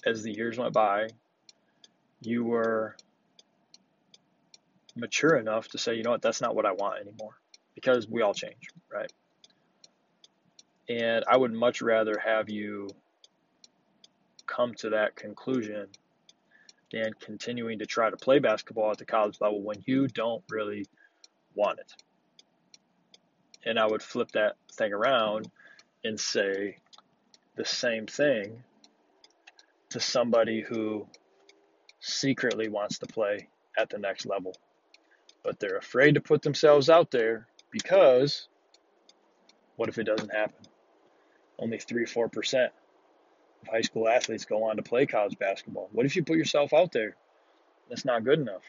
as 0.06 0.24
the 0.24 0.32
years 0.32 0.58
went 0.58 0.74
by, 0.74 1.10
you 2.22 2.44
were 2.44 2.96
mature 4.96 5.36
enough 5.36 5.68
to 5.70 5.78
say, 5.78 5.96
you 5.96 6.04
know 6.04 6.12
what, 6.12 6.22
that's 6.22 6.42
not 6.42 6.56
what 6.56 6.66
I 6.66 6.72
want 6.72 7.02
anymore 7.02 7.38
because 7.76 8.08
we 8.08 8.22
all 8.22 8.34
change, 8.34 8.70
right? 8.92 9.12
And 10.90 11.24
I 11.28 11.38
would 11.38 11.54
much 11.54 11.82
rather 11.82 12.16
have 12.24 12.50
you 12.50 12.90
come 14.46 14.74
to 14.76 14.92
that 14.92 15.16
conclusion 15.16 15.88
than 16.92 17.14
continuing 17.20 17.80
to 17.80 17.86
try 17.86 18.10
to 18.10 18.18
play 18.18 18.40
basketball 18.40 18.92
at 18.92 18.98
the 18.98 19.06
college 19.06 19.38
level 19.42 19.62
when 19.62 19.84
you 19.86 20.08
don't 20.08 20.44
really 20.50 20.86
want 21.54 21.80
it. 21.80 21.94
And 23.66 23.78
I 23.78 23.86
would 23.86 24.02
flip 24.02 24.32
that 24.32 24.56
thing 24.72 24.94
around 24.94 25.52
and 26.04 26.20
say 26.20 26.78
the 27.56 27.66
same 27.66 28.06
thing 28.08 28.64
to 29.90 30.00
somebody 30.00 30.62
who 30.62 31.08
secretly 32.08 32.70
wants 32.70 33.00
to 33.00 33.06
play 33.06 33.50
at 33.78 33.90
the 33.90 33.98
next 33.98 34.26
level. 34.26 34.56
But 35.44 35.60
they're 35.60 35.78
afraid 35.78 36.16
to 36.16 36.22
put 36.22 36.42
themselves 36.42 36.90
out 36.90 37.12
there 37.12 37.48
because 37.72 38.48
what 39.76 39.90
if 39.90 39.98
it 39.98 40.06
doesn't 40.06 40.34
happen? 40.34 40.66
Only 41.60 41.80
3 41.80 42.06
4% 42.06 42.66
of 42.66 43.68
high 43.72 43.82
school 43.82 44.08
athletes 44.08 44.46
go 44.46 44.64
on 44.66 44.78
to 44.78 44.84
play 44.84 45.06
college 45.06 45.38
basketball. 45.38 45.90
What 45.92 46.06
if 46.06 46.16
you 46.16 46.24
put 46.24 46.38
yourself 46.38 46.74
out 46.74 46.92
there? 46.92 47.16
That's 47.90 48.06
not 48.06 48.24
good 48.24 48.40
enough. 48.40 48.64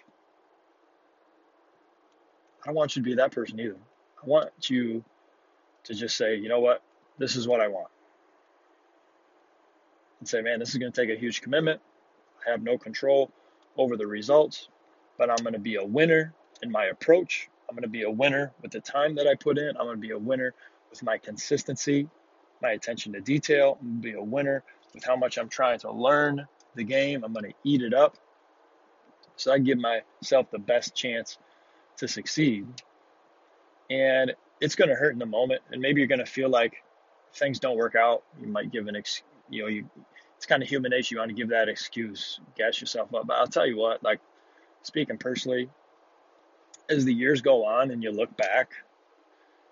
I 2.62 2.66
don't 2.66 2.75
want 2.75 2.97
you 2.97 3.02
to 3.02 3.09
be 3.09 3.14
that 3.16 3.33
person 3.33 3.59
either. 3.61 3.76
I 4.23 4.26
want 4.26 4.50
you 4.68 5.04
to 5.85 5.95
just 5.95 6.16
say, 6.16 6.37
you 6.37 6.49
know 6.49 6.61
what, 6.61 6.83
this 7.18 7.37
is 7.37 7.47
what 7.47 7.61
I 7.61 7.68
want. 7.68 7.88
And 10.21 10.28
say, 10.28 10.42
man, 10.42 10.59
this 10.59 10.71
is 10.71 10.76
going 10.76 10.92
to 10.92 11.00
take 11.00 11.16
a 11.16 11.18
huge 11.18 11.40
commitment. 11.40 11.80
I 12.47 12.50
have 12.50 12.62
no 12.62 12.78
control 12.78 13.30
over 13.76 13.97
the 13.97 14.07
results, 14.07 14.68
but 15.16 15.30
I'm 15.30 15.38
going 15.38 15.52
to 15.52 15.59
be 15.59 15.76
a 15.76 15.85
winner 15.85 16.35
in 16.62 16.71
my 16.71 16.87
approach. 16.87 17.49
I'm 17.68 17.75
going 17.75 17.83
to 17.83 17.88
be 17.88 18.02
a 18.02 18.11
winner 18.11 18.52
with 18.62 18.71
the 18.71 18.80
time 18.80 19.14
that 19.16 19.26
I 19.26 19.35
put 19.35 19.59
in. 19.59 19.68
I'm 19.71 19.87
going 19.87 19.97
to 19.97 20.00
be 20.00 20.11
a 20.11 20.18
winner 20.18 20.54
with 20.90 21.02
my 21.02 21.18
consistency, 21.18 22.09
my 22.62 22.71
attention 22.71 23.12
to 23.12 23.21
detail. 23.21 23.78
I'm 23.80 23.88
going 23.88 24.02
to 24.02 24.09
be 24.09 24.14
a 24.14 24.23
winner 24.23 24.64
with 24.95 25.04
how 25.04 25.16
much 25.16 25.38
I'm 25.38 25.49
trying 25.49 25.78
to 25.80 25.92
learn 25.92 26.47
the 26.75 26.85
game. 26.85 27.25
I'm 27.25 27.33
going 27.33 27.45
to 27.45 27.54
eat 27.64 27.83
it 27.83 27.95
up. 27.95 28.16
So 29.37 29.52
I 29.52 29.59
give 29.59 29.78
myself 29.78 30.50
the 30.50 30.59
best 30.59 30.95
chance 30.95 31.38
to 31.99 32.09
succeed. 32.09 32.66
And 33.90 34.35
it's 34.61 34.75
going 34.75 34.88
to 34.88 34.95
hurt 34.95 35.12
in 35.12 35.18
the 35.18 35.26
moment. 35.26 35.62
And 35.71 35.80
maybe 35.80 36.00
you're 36.00 36.09
going 36.09 36.18
to 36.18 36.26
feel 36.26 36.49
like 36.49 36.83
things 37.35 37.59
don't 37.59 37.76
work 37.76 37.95
out. 37.95 38.23
You 38.40 38.49
might 38.49 38.73
give 38.73 38.87
an, 38.87 38.97
ex, 38.97 39.23
you 39.49 39.62
know, 39.62 39.68
you, 39.68 39.88
it's 40.38 40.47
kind 40.47 40.62
of 40.62 40.68
human 40.68 40.90
nature. 40.90 41.16
You 41.16 41.18
want 41.18 41.30
to 41.30 41.35
give 41.35 41.49
that 41.49 41.68
excuse, 41.68 42.38
gas 42.57 42.80
yourself 42.80 43.12
up. 43.12 43.26
But 43.26 43.38
I'll 43.38 43.49
tell 43.49 43.66
you 43.66 43.76
what, 43.76 44.04
like 44.04 44.21
speaking 44.83 45.18
personally, 45.18 45.68
as 46.88 47.04
the 47.04 47.12
years 47.12 47.42
go 47.42 47.66
on 47.66 47.90
and 47.90 48.04
you 48.04 48.12
look 48.12 48.35
back, 48.37 48.71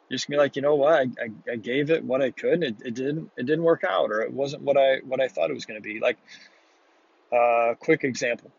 you're 0.09 0.17
just 0.17 0.29
gonna 0.29 0.39
be 0.39 0.41
like, 0.41 0.57
you 0.57 0.63
know 0.63 0.75
what, 0.75 0.93
I, 0.93 1.03
I, 1.03 1.53
I 1.53 1.57
gave 1.57 1.91
it 1.93 2.03
what 2.03 2.21
I 2.21 2.33
could, 2.33 2.65
it, 2.65 2.77
it 2.85 2.95
didn't 2.95 3.31
it 3.37 3.47
didn't 3.47 3.63
work 3.63 3.85
out, 3.89 4.11
or 4.11 4.23
it 4.23 4.33
wasn't 4.33 4.63
what 4.63 4.77
I 4.77 4.99
what 5.05 5.21
I 5.21 5.29
thought 5.29 5.51
it 5.51 5.55
was 5.55 5.67
gonna 5.67 5.81
be. 5.81 6.01
Like, 6.01 6.19
uh, 7.33 7.75
quick 7.79 8.03
example. 8.03 8.51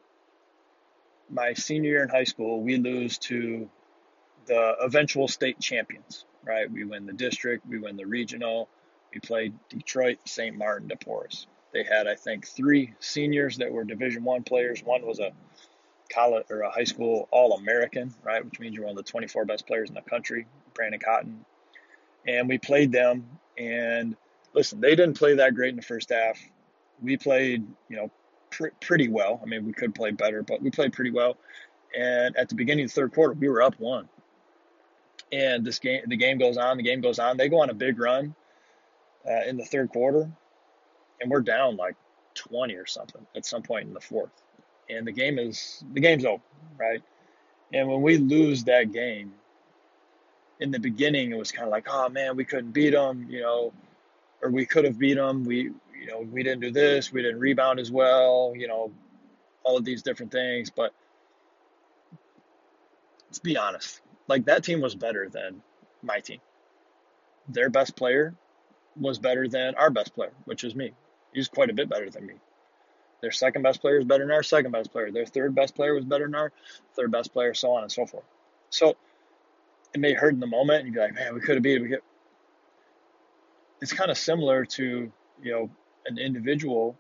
My 1.29 1.55
senior 1.55 1.89
year 1.89 2.03
in 2.03 2.09
high 2.09 2.23
school, 2.23 2.61
we 2.61 2.77
lose 2.77 3.17
to 3.17 3.69
the 4.45 4.77
eventual 4.79 5.27
state 5.27 5.59
champions. 5.59 6.23
Right, 6.45 6.71
we 6.71 6.85
win 6.85 7.05
the 7.05 7.11
district, 7.11 7.67
we 7.67 7.79
win 7.79 7.97
the 7.97 8.05
regional, 8.05 8.69
we 9.13 9.19
played 9.19 9.53
Detroit, 9.67 10.19
St. 10.23 10.55
Martin, 10.55 10.87
De 10.87 10.95
Porres. 10.95 11.47
They 11.73 11.83
had, 11.83 12.07
I 12.07 12.15
think, 12.15 12.47
three 12.47 12.93
seniors 12.99 13.57
that 13.57 13.71
were 13.71 13.83
Division 13.83 14.23
One 14.23 14.43
players. 14.43 14.83
One 14.83 15.05
was 15.05 15.19
a 15.19 15.31
college 16.09 16.45
or 16.49 16.61
a 16.61 16.71
high 16.71 16.85
school 16.85 17.27
All 17.31 17.53
American, 17.53 18.13
right, 18.23 18.43
which 18.43 18.59
means 18.59 18.75
you're 18.75 18.85
one 18.85 18.97
of 18.97 19.05
the 19.05 19.11
24 19.11 19.45
best 19.45 19.67
players 19.67 19.89
in 19.89 19.95
the 19.95 20.01
country. 20.01 20.47
Brandon 20.73 20.99
Cotton, 20.99 21.45
and 22.27 22.47
we 22.47 22.57
played 22.57 22.91
them. 22.91 23.27
And 23.57 24.15
listen, 24.53 24.79
they 24.79 24.95
didn't 24.95 25.17
play 25.17 25.35
that 25.35 25.55
great 25.55 25.71
in 25.71 25.75
the 25.75 25.81
first 25.81 26.09
half. 26.09 26.39
We 27.01 27.17
played, 27.17 27.65
you 27.89 27.95
know, 27.97 28.11
pr- 28.51 28.67
pretty 28.79 29.07
well. 29.07 29.39
I 29.41 29.45
mean, 29.45 29.65
we 29.65 29.73
could 29.73 29.93
play 29.93 30.11
better, 30.11 30.43
but 30.43 30.61
we 30.61 30.69
played 30.69 30.93
pretty 30.93 31.11
well. 31.11 31.37
And 31.97 32.35
at 32.37 32.49
the 32.49 32.55
beginning 32.55 32.85
of 32.85 32.91
the 32.91 33.01
third 33.01 33.13
quarter, 33.13 33.33
we 33.33 33.49
were 33.49 33.61
up 33.61 33.79
one. 33.79 34.07
And 35.31 35.65
this 35.65 35.79
game, 35.79 36.01
the 36.07 36.15
game 36.15 36.37
goes 36.37 36.57
on, 36.57 36.77
the 36.77 36.83
game 36.83 37.01
goes 37.01 37.19
on. 37.19 37.37
They 37.37 37.49
go 37.49 37.61
on 37.61 37.69
a 37.69 37.73
big 37.73 37.99
run 37.99 38.35
uh, 39.29 39.43
in 39.45 39.57
the 39.57 39.65
third 39.65 39.89
quarter, 39.89 40.31
and 41.21 41.29
we're 41.29 41.41
down 41.41 41.77
like 41.77 41.95
20 42.35 42.75
or 42.75 42.85
something 42.85 43.25
at 43.35 43.45
some 43.45 43.63
point 43.63 43.87
in 43.87 43.93
the 43.93 44.01
fourth. 44.01 44.31
And 44.89 45.05
the 45.05 45.11
game 45.11 45.37
is 45.39 45.83
the 45.93 45.99
game's 45.99 46.25
over, 46.25 46.43
right? 46.77 47.01
And 47.73 47.87
when 47.87 48.01
we 48.01 48.17
lose 48.17 48.63
that 48.65 48.91
game, 48.91 49.33
in 50.59 50.71
the 50.71 50.79
beginning 50.79 51.31
it 51.31 51.37
was 51.37 51.51
kind 51.51 51.65
of 51.65 51.71
like, 51.71 51.87
oh 51.89 52.09
man, 52.09 52.35
we 52.35 52.45
couldn't 52.45 52.71
beat 52.71 52.91
them, 52.91 53.27
you 53.29 53.41
know, 53.41 53.73
or 54.41 54.49
we 54.49 54.65
could 54.65 54.85
have 54.85 54.97
beat 54.97 55.15
them. 55.15 55.43
We, 55.43 55.71
you 55.99 56.07
know, 56.07 56.21
we 56.21 56.43
didn't 56.43 56.61
do 56.61 56.71
this, 56.71 57.11
we 57.11 57.21
didn't 57.21 57.39
rebound 57.39 57.79
as 57.79 57.91
well, 57.91 58.53
you 58.55 58.67
know, 58.67 58.91
all 59.63 59.77
of 59.77 59.85
these 59.85 60.01
different 60.01 60.31
things. 60.31 60.69
But 60.69 60.93
let's 63.27 63.39
be 63.39 63.57
honest, 63.57 64.01
like 64.27 64.45
that 64.45 64.63
team 64.63 64.81
was 64.81 64.95
better 64.95 65.29
than 65.29 65.61
my 66.01 66.19
team. 66.19 66.39
Their 67.49 67.69
best 67.69 67.95
player 67.95 68.33
was 68.99 69.19
better 69.19 69.47
than 69.47 69.75
our 69.75 69.89
best 69.89 70.15
player, 70.15 70.33
which 70.45 70.63
is 70.63 70.75
me. 70.75 70.93
He's 71.33 71.47
quite 71.47 71.69
a 71.69 71.73
bit 71.73 71.89
better 71.89 72.09
than 72.09 72.25
me. 72.25 72.35
Their 73.21 73.31
second 73.31 73.63
best 73.63 73.81
player 73.81 73.97
is 73.97 74.05
better 74.05 74.23
than 74.23 74.33
our 74.33 74.43
second 74.43 74.71
best 74.71 74.91
player. 74.91 75.11
Their 75.11 75.25
third 75.25 75.55
best 75.55 75.75
player 75.75 75.93
was 75.93 76.05
better 76.05 76.25
than 76.25 76.35
our 76.35 76.51
third 76.95 77.11
best 77.11 77.33
player, 77.33 77.53
so 77.53 77.71
on 77.71 77.83
and 77.83 77.91
so 77.91 78.05
forth. 78.05 78.25
So 78.69 78.95
it 79.93 79.99
may 79.99 80.13
hurt 80.13 80.33
in 80.33 80.39
the 80.39 80.47
moment, 80.47 80.79
and 80.79 80.87
you'd 80.87 80.93
be 80.93 80.99
like, 80.99 81.15
man, 81.15 81.33
we 81.33 81.41
could 81.41 81.55
have 81.55 81.63
beat 81.63 81.81
it. 81.81 82.03
It's 83.81 83.93
kind 83.93 84.11
of 84.11 84.17
similar 84.17 84.65
to 84.65 85.11
you 85.41 85.51
know 85.51 85.69
an 86.05 86.17
individual 86.17 86.95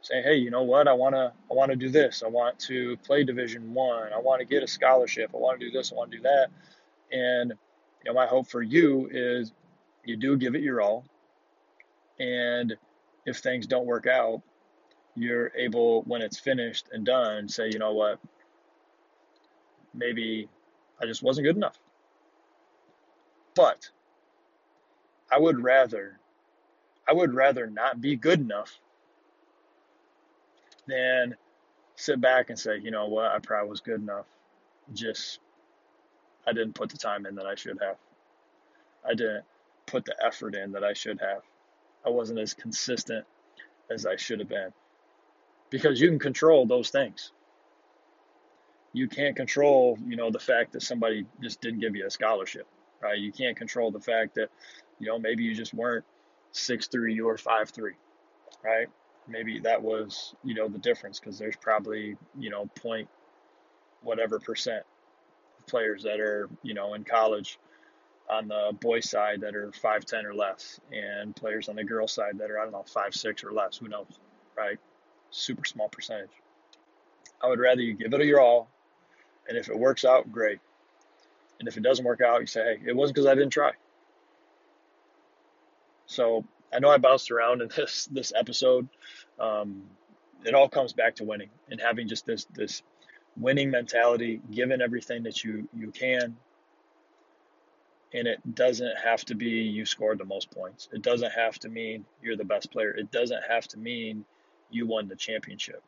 saying, 0.00 0.24
hey, 0.24 0.36
you 0.36 0.50
know 0.50 0.62
what? 0.62 0.88
I 0.88 0.92
wanna 0.92 1.32
I 1.50 1.54
wanna 1.54 1.76
do 1.76 1.88
this. 1.90 2.22
I 2.24 2.28
want 2.28 2.58
to 2.60 2.96
play 2.98 3.24
Division 3.24 3.74
One. 3.74 4.12
I. 4.12 4.18
I 4.18 4.20
want 4.20 4.40
to 4.40 4.46
get 4.46 4.62
a 4.62 4.66
scholarship. 4.66 5.30
I 5.34 5.38
want 5.38 5.60
to 5.60 5.66
do 5.66 5.72
this. 5.72 5.92
I 5.92 5.94
want 5.94 6.10
to 6.10 6.16
do 6.16 6.22
that. 6.24 6.48
And 7.12 7.50
you 7.50 8.10
know, 8.10 8.14
my 8.14 8.26
hope 8.26 8.48
for 8.48 8.62
you 8.62 9.08
is 9.12 9.52
you 10.04 10.16
do 10.16 10.36
give 10.36 10.54
it 10.54 10.62
your 10.62 10.80
all. 10.80 11.04
And 12.18 12.76
if 13.28 13.38
things 13.38 13.66
don't 13.66 13.86
work 13.86 14.06
out, 14.06 14.42
you're 15.14 15.52
able, 15.56 16.02
when 16.02 16.22
it's 16.22 16.38
finished 16.38 16.88
and 16.92 17.04
done, 17.04 17.48
say, 17.48 17.68
you 17.72 17.78
know 17.78 17.92
what, 17.92 18.18
maybe 19.94 20.48
I 21.00 21.06
just 21.06 21.22
wasn't 21.22 21.46
good 21.46 21.56
enough. 21.56 21.78
But 23.54 23.88
I 25.30 25.38
would 25.38 25.62
rather, 25.62 26.18
I 27.08 27.12
would 27.12 27.34
rather 27.34 27.66
not 27.66 28.00
be 28.00 28.16
good 28.16 28.40
enough 28.40 28.78
than 30.86 31.34
sit 31.96 32.20
back 32.20 32.50
and 32.50 32.58
say, 32.58 32.78
you 32.78 32.90
know 32.90 33.06
what, 33.06 33.32
I 33.32 33.38
probably 33.40 33.70
was 33.70 33.80
good 33.80 34.00
enough. 34.00 34.26
Just, 34.94 35.40
I 36.46 36.52
didn't 36.52 36.74
put 36.74 36.90
the 36.90 36.96
time 36.96 37.26
in 37.26 37.34
that 37.34 37.46
I 37.46 37.56
should 37.56 37.78
have. 37.82 37.96
I 39.04 39.14
didn't 39.14 39.44
put 39.86 40.04
the 40.04 40.14
effort 40.24 40.54
in 40.54 40.72
that 40.72 40.84
I 40.84 40.92
should 40.92 41.20
have. 41.20 41.42
I 42.04 42.10
wasn't 42.10 42.38
as 42.38 42.54
consistent 42.54 43.24
as 43.90 44.06
I 44.06 44.16
should 44.16 44.40
have 44.40 44.48
been 44.48 44.72
because 45.70 46.00
you 46.00 46.08
can 46.08 46.18
control 46.18 46.66
those 46.66 46.90
things. 46.90 47.32
You 48.92 49.08
can't 49.08 49.36
control, 49.36 49.98
you 50.06 50.16
know, 50.16 50.30
the 50.30 50.38
fact 50.38 50.72
that 50.72 50.82
somebody 50.82 51.26
just 51.42 51.60
didn't 51.60 51.80
give 51.80 51.94
you 51.94 52.06
a 52.06 52.10
scholarship, 52.10 52.66
right? 53.02 53.18
You 53.18 53.32
can't 53.32 53.56
control 53.56 53.90
the 53.90 54.00
fact 54.00 54.34
that, 54.36 54.48
you 54.98 55.06
know, 55.06 55.18
maybe 55.18 55.44
you 55.44 55.54
just 55.54 55.74
weren't 55.74 56.04
six 56.52 56.86
three 56.88 57.20
or 57.20 57.36
five 57.36 57.70
three, 57.70 57.94
right? 58.64 58.88
Maybe 59.28 59.60
that 59.60 59.82
was, 59.82 60.34
you 60.42 60.54
know, 60.54 60.68
the 60.68 60.78
difference 60.78 61.20
because 61.20 61.38
there's 61.38 61.56
probably, 61.56 62.16
you 62.38 62.50
know, 62.50 62.66
point 62.76 63.08
whatever 64.02 64.38
percent 64.38 64.84
of 65.58 65.66
players 65.66 66.04
that 66.04 66.18
are, 66.20 66.48
you 66.62 66.72
know, 66.72 66.94
in 66.94 67.04
college 67.04 67.58
on 68.30 68.48
the 68.48 68.76
boy 68.80 69.00
side 69.00 69.40
that 69.40 69.54
are 69.56 69.70
5'10 69.70 70.24
or 70.24 70.34
less, 70.34 70.80
and 70.92 71.34
players 71.34 71.68
on 71.68 71.76
the 71.76 71.84
girl 71.84 72.06
side 72.06 72.38
that 72.38 72.50
are, 72.50 72.58
I 72.58 72.64
don't 72.64 72.72
know, 72.72 72.84
5'6 72.86 73.44
or 73.44 73.52
less. 73.52 73.78
Who 73.78 73.88
knows, 73.88 74.06
right? 74.56 74.78
super 75.30 75.64
small 75.64 75.88
percentage. 75.88 76.30
I 77.42 77.48
would 77.48 77.58
rather 77.58 77.80
you 77.80 77.94
give 77.94 78.12
it 78.12 78.20
a 78.20 78.24
your 78.24 78.40
all, 78.40 78.68
and 79.48 79.56
if 79.56 79.68
it 79.68 79.78
works 79.78 80.04
out, 80.04 80.30
great. 80.32 80.58
And 81.58 81.68
if 81.68 81.76
it 81.76 81.82
doesn't 81.82 82.04
work 82.04 82.20
out, 82.20 82.40
you 82.40 82.46
say, 82.46 82.78
hey, 82.78 82.90
it 82.90 82.96
wasn't 82.96 83.16
because 83.16 83.26
I 83.26 83.34
didn't 83.34 83.50
try. 83.50 83.72
So 86.06 86.44
I 86.72 86.78
know 86.78 86.90
I 86.90 86.98
bounced 86.98 87.30
around 87.30 87.62
in 87.62 87.68
this 87.76 88.06
this 88.06 88.32
episode. 88.34 88.88
Um, 89.38 89.82
it 90.44 90.54
all 90.54 90.68
comes 90.68 90.92
back 90.92 91.16
to 91.16 91.24
winning 91.24 91.50
and 91.70 91.80
having 91.80 92.08
just 92.08 92.26
this 92.26 92.46
this 92.54 92.82
winning 93.36 93.70
mentality, 93.70 94.40
giving 94.50 94.80
everything 94.80 95.24
that 95.24 95.44
you 95.44 95.68
you 95.76 95.90
can. 95.90 96.36
And 98.14 98.26
it 98.26 98.54
doesn't 98.54 98.96
have 99.04 99.24
to 99.26 99.34
be 99.34 99.50
you 99.50 99.84
scored 99.84 100.18
the 100.18 100.24
most 100.24 100.50
points. 100.50 100.88
It 100.92 101.02
doesn't 101.02 101.32
have 101.32 101.58
to 101.60 101.68
mean 101.68 102.06
you're 102.22 102.36
the 102.36 102.44
best 102.44 102.70
player. 102.70 102.90
It 102.90 103.10
doesn't 103.10 103.42
have 103.48 103.68
to 103.68 103.78
mean 103.78 104.24
you 104.70 104.86
won 104.86 105.08
the 105.08 105.16
championship. 105.16 105.82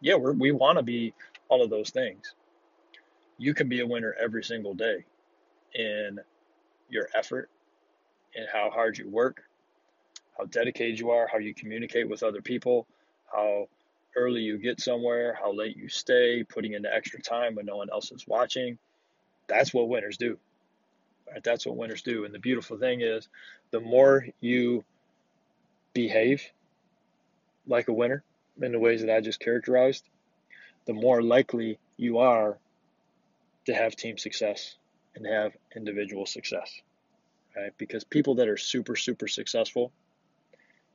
Yeah, 0.00 0.14
we're, 0.14 0.32
we 0.32 0.52
want 0.52 0.78
to 0.78 0.82
be 0.82 1.12
all 1.48 1.62
of 1.62 1.70
those 1.70 1.90
things. 1.90 2.34
You 3.36 3.54
can 3.54 3.68
be 3.68 3.80
a 3.80 3.86
winner 3.86 4.14
every 4.18 4.44
single 4.44 4.74
day 4.74 5.04
in 5.74 6.18
your 6.88 7.08
effort 7.14 7.50
and 8.34 8.46
how 8.52 8.70
hard 8.70 8.98
you 8.98 9.08
work, 9.08 9.42
how 10.36 10.44
dedicated 10.44 10.98
you 10.98 11.10
are, 11.10 11.28
how 11.30 11.38
you 11.38 11.54
communicate 11.54 12.08
with 12.08 12.22
other 12.22 12.40
people, 12.40 12.86
how 13.32 13.68
early 14.16 14.40
you 14.40 14.58
get 14.58 14.80
somewhere, 14.80 15.36
how 15.40 15.52
late 15.52 15.76
you 15.76 15.88
stay, 15.88 16.42
putting 16.44 16.74
in 16.74 16.82
the 16.82 16.94
extra 16.94 17.20
time 17.20 17.54
when 17.54 17.66
no 17.66 17.76
one 17.76 17.90
else 17.90 18.10
is 18.10 18.26
watching. 18.26 18.78
That's 19.46 19.72
what 19.72 19.88
winners 19.88 20.16
do. 20.16 20.38
Right? 21.30 21.42
That's 21.44 21.66
what 21.66 21.76
winners 21.76 22.02
do. 22.02 22.24
And 22.24 22.34
the 22.34 22.38
beautiful 22.38 22.78
thing 22.78 23.00
is, 23.00 23.28
the 23.70 23.80
more 23.80 24.26
you 24.40 24.84
behave 25.92 26.42
like 27.66 27.88
a 27.88 27.92
winner 27.92 28.22
in 28.60 28.72
the 28.72 28.78
ways 28.78 29.02
that 29.02 29.14
I 29.14 29.20
just 29.20 29.40
characterized, 29.40 30.04
the 30.86 30.94
more 30.94 31.22
likely 31.22 31.78
you 31.96 32.18
are 32.18 32.58
to 33.66 33.74
have 33.74 33.94
team 33.94 34.16
success 34.16 34.76
and 35.14 35.26
have 35.26 35.52
individual 35.76 36.24
success. 36.24 36.80
Right? 37.56 37.72
Because 37.76 38.04
people 38.04 38.36
that 38.36 38.48
are 38.48 38.56
super, 38.56 38.96
super 38.96 39.28
successful, 39.28 39.92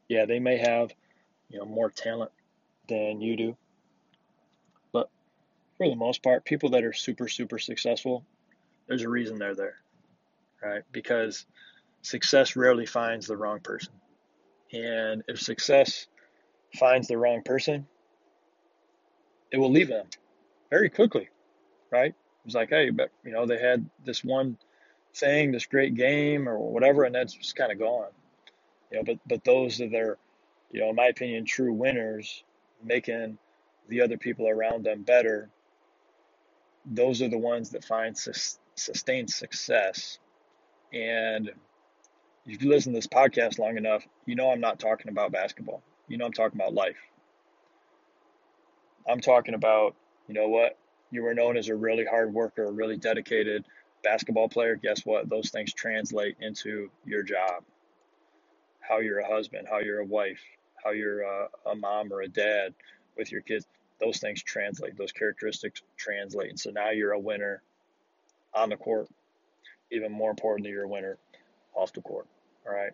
yeah, 0.08 0.26
they 0.26 0.40
may 0.40 0.58
have, 0.58 0.92
you 1.50 1.60
know, 1.60 1.66
more 1.66 1.90
talent 1.90 2.32
than 2.90 3.22
you 3.22 3.36
do. 3.36 3.58
But 4.92 5.10
for 5.78 5.88
the 5.88 5.96
most 5.96 6.24
part, 6.24 6.46
people 6.46 6.70
that 6.72 6.84
are 6.84 6.94
super, 6.94 7.28
super 7.28 7.60
successful, 7.60 8.24
there's 8.88 9.04
a 9.04 9.10
reason 9.10 9.38
they're 9.38 9.56
there, 9.56 9.76
right? 10.64 10.84
Because 10.92 11.46
success 12.02 12.56
rarely 12.56 12.86
finds 12.86 13.28
the 13.28 13.38
wrong 13.38 13.60
person. 13.60 13.94
And 14.74 15.24
if 15.28 15.40
success 15.40 16.08
finds 16.80 17.08
the 17.08 17.18
wrong 17.18 17.44
person, 17.44 17.88
it 19.52 19.58
will 19.58 19.72
leave 19.72 19.88
them 19.88 20.08
very 20.72 20.90
quickly, 20.90 21.30
right? 21.92 22.14
It's 22.46 22.56
like, 22.56 22.70
hey, 22.70 22.90
but 22.90 23.12
you 23.24 23.32
know, 23.32 23.46
they 23.46 23.60
had 23.60 23.90
this 24.06 24.24
one 24.24 24.58
thing, 25.16 25.52
this 25.52 25.66
great 25.66 25.96
game 25.96 26.50
or 26.50 26.58
whatever, 26.58 27.04
and 27.04 27.16
that's 27.16 27.34
just 27.34 27.56
kind 27.56 27.72
of 27.72 27.80
gone. 27.80 28.10
You 28.92 28.98
know, 28.98 29.04
but 29.04 29.20
but 29.28 29.44
those 29.44 29.78
that 29.78 29.94
are, 29.94 30.18
you 30.72 30.82
know, 30.82 30.90
in 30.90 30.96
my 30.96 31.08
opinion, 31.08 31.46
true 31.46 31.74
winners 31.74 32.44
making 32.84 33.38
the 33.90 34.02
other 34.02 34.18
people 34.18 34.48
around 34.50 34.84
them 34.84 35.04
better, 35.04 35.50
those 36.86 37.22
are 37.22 37.30
the 37.30 37.38
ones 37.38 37.72
that 37.72 37.86
find 37.86 38.18
sus- 38.18 38.60
sustained 38.76 39.30
success. 39.30 40.20
And 40.94 41.52
if 42.46 42.62
you 42.62 42.70
listen 42.70 42.94
to 42.94 42.98
this 42.98 43.08
podcast 43.08 43.58
long 43.58 43.78
enough, 43.78 44.06
you 44.26 44.36
know 44.36 44.52
I'm 44.52 44.62
not 44.62 44.80
talking 44.80 45.10
about 45.10 45.32
basketball. 45.32 45.82
You 46.08 46.18
know 46.18 46.26
I'm 46.26 46.34
talking 46.34 46.60
about 46.60 46.74
life. 46.74 46.98
I'm 49.10 49.20
talking 49.20 49.56
about, 49.56 49.96
you 50.28 50.34
know 50.34 50.48
what? 50.48 50.78
You 51.12 51.24
were 51.24 51.34
known 51.34 51.58
as 51.58 51.70
a 51.70 51.76
really 51.76 52.06
hard 52.06 52.34
worker, 52.34 52.66
a 52.66 52.72
really 52.72 52.98
dedicated 52.98 53.66
basketball 54.04 54.50
player. 54.50 54.76
Guess 54.76 55.06
what? 55.06 55.30
Those 55.30 55.50
things 55.50 55.74
translate 55.74 56.38
into 56.40 56.90
your 57.06 57.24
job. 57.24 57.64
How 58.80 59.00
you're 59.00 59.20
a 59.20 59.28
husband, 59.28 59.68
how 59.70 59.80
you're 59.80 60.00
a 60.00 60.06
wife, 60.06 60.42
how 60.84 60.92
you're 60.92 61.22
a, 61.22 61.48
a 61.72 61.76
mom 61.76 62.12
or 62.12 62.22
a 62.22 62.28
dad 62.28 62.74
with 63.18 63.32
your 63.32 63.42
kids, 63.42 63.66
those 64.00 64.20
things 64.20 64.44
translate, 64.44 64.98
those 64.98 65.12
characteristics 65.12 65.82
translate. 65.98 66.50
And 66.50 66.60
so 66.60 66.72
now 66.72 66.92
you're 66.92 67.14
a 67.14 67.20
winner 67.20 67.62
on 68.54 68.70
the 68.70 68.78
court. 68.78 69.08
Even 69.94 70.12
more 70.12 70.32
importantly, 70.32 70.72
you're 70.72 70.84
a 70.84 70.88
winner 70.88 71.18
off 71.74 71.94
the 71.94 72.02
court. 72.02 72.28
All 72.68 72.74
right. 72.74 72.92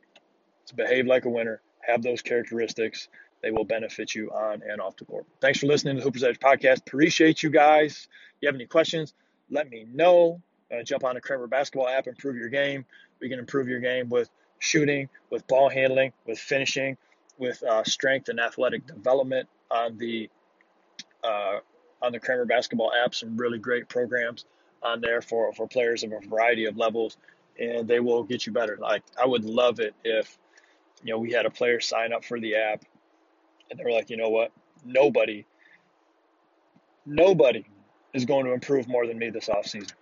So 0.65 0.75
behave 0.75 1.07
like 1.07 1.25
a 1.25 1.29
winner, 1.29 1.61
have 1.81 2.03
those 2.03 2.21
characteristics. 2.21 3.07
They 3.41 3.51
will 3.51 3.63
benefit 3.63 4.13
you 4.13 4.29
on 4.31 4.61
and 4.69 4.81
off 4.81 4.97
the 4.97 5.05
court. 5.05 5.25
Thanks 5.39 5.59
for 5.59 5.67
listening 5.67 5.95
to 5.95 6.01
the 6.01 6.03
Hoopers 6.03 6.23
Edge 6.23 6.39
podcast. 6.39 6.79
Appreciate 6.79 7.41
you 7.41 7.49
guys. 7.49 8.07
If 8.35 8.41
you 8.41 8.47
have 8.47 8.55
any 8.55 8.65
questions, 8.65 9.13
let 9.49 9.69
me 9.69 9.85
know. 9.91 10.41
Jump 10.83 11.03
on 11.03 11.15
the 11.15 11.21
Kramer 11.21 11.47
basketball 11.47 11.87
app, 11.87 12.05
improve 12.05 12.35
your 12.35 12.49
game. 12.49 12.85
We 13.19 13.29
can 13.29 13.39
improve 13.39 13.67
your 13.67 13.79
game 13.79 14.09
with 14.09 14.29
shooting, 14.59 15.09
with 15.31 15.47
ball 15.47 15.69
handling, 15.69 16.13
with 16.27 16.37
finishing, 16.37 16.95
with 17.39 17.63
uh, 17.63 17.83
strength 17.83 18.29
and 18.29 18.39
athletic 18.39 18.85
development 18.85 19.49
on 19.71 19.97
the 19.97 20.29
uh, 21.23 21.59
on 22.01 22.11
the 22.11 22.19
Kramer 22.19 22.45
basketball 22.45 22.91
app. 22.93 23.15
Some 23.15 23.35
really 23.35 23.57
great 23.57 23.89
programs 23.89 24.45
on 24.83 25.01
there 25.01 25.21
for 25.21 25.51
for 25.53 25.67
players 25.67 26.03
of 26.03 26.11
a 26.11 26.19
variety 26.27 26.65
of 26.65 26.77
levels, 26.77 27.17
and 27.59 27.87
they 27.87 27.99
will 27.99 28.23
get 28.23 28.45
you 28.45 28.53
better. 28.53 28.77
Like 28.79 29.03
I 29.21 29.25
would 29.25 29.45
love 29.45 29.79
it 29.79 29.93
if 30.03 30.37
you 31.03 31.13
know 31.13 31.19
we 31.19 31.31
had 31.31 31.45
a 31.45 31.49
player 31.49 31.79
sign 31.79 32.13
up 32.13 32.23
for 32.23 32.39
the 32.39 32.55
app, 32.55 32.85
and 33.69 33.79
they 33.79 33.83
were 33.83 33.91
like, 33.91 34.09
you 34.09 34.17
know 34.17 34.29
what, 34.29 34.51
nobody, 34.85 35.45
nobody 37.05 37.65
is 38.13 38.25
going 38.25 38.45
to 38.45 38.53
improve 38.53 38.87
more 38.87 39.05
than 39.05 39.17
me 39.17 39.29
this 39.29 39.49
offseason. 39.49 39.93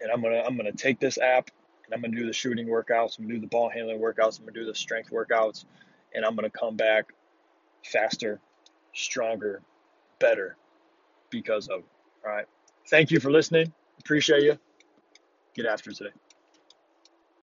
And 0.00 0.10
I'm 0.12 0.22
gonna 0.22 0.42
I'm 0.46 0.56
gonna 0.56 0.72
take 0.72 1.00
this 1.00 1.18
app 1.18 1.50
and 1.84 1.94
I'm 1.94 2.00
gonna 2.00 2.16
do 2.16 2.26
the 2.26 2.32
shooting 2.32 2.66
workouts, 2.66 3.18
I'm 3.18 3.24
gonna 3.24 3.34
do 3.34 3.40
the 3.40 3.46
ball 3.46 3.70
handling 3.70 4.00
workouts, 4.00 4.38
I'm 4.38 4.46
gonna 4.46 4.52
do 4.52 4.66
the 4.66 4.74
strength 4.74 5.10
workouts, 5.10 5.64
and 6.14 6.24
I'm 6.24 6.36
to 6.36 6.50
come 6.50 6.76
back 6.76 7.12
faster, 7.84 8.40
stronger, 8.94 9.62
better 10.18 10.56
because 11.30 11.68
of 11.68 11.80
it. 11.80 11.86
All 12.24 12.32
right. 12.32 12.46
Thank 12.88 13.10
you 13.10 13.20
for 13.20 13.30
listening. 13.30 13.72
Appreciate 14.04 14.42
you. 14.42 14.58
Get 15.54 15.64
after 15.66 15.92
today. 15.92 16.10